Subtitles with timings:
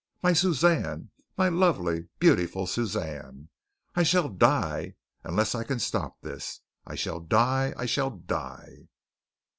[0.23, 1.11] My Suzanne!
[1.37, 3.49] My lovely, beautiful Suzanne!
[3.93, 6.61] I shall die unless I can stop this!
[6.87, 7.75] I shall die!
[7.77, 8.87] I shall die!"